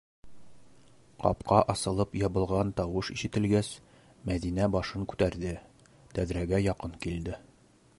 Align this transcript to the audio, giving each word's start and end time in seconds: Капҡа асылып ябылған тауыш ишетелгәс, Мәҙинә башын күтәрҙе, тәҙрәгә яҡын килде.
Капҡа 1.23 1.59
асылып 1.73 2.17
ябылған 2.21 2.73
тауыш 2.81 3.13
ишетелгәс, 3.17 3.71
Мәҙинә 4.31 4.71
башын 4.79 5.09
күтәрҙе, 5.13 5.57
тәҙрәгә 6.19 6.67
яҡын 6.71 7.03
килде. 7.07 7.43